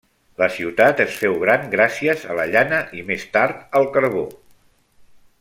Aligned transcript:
La 0.41 0.45
ciutat 0.53 1.03
es 1.03 1.17
féu 1.23 1.35
gran 1.43 1.67
gràcies 1.75 2.23
a 2.31 2.39
la 2.41 2.47
llana 2.55 2.81
i 3.01 3.05
més 3.11 3.27
tard 3.37 3.63
el 3.83 3.87
carbó. 3.99 4.27